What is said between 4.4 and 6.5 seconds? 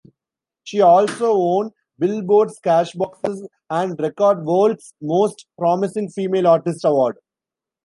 World's "Most Promising Female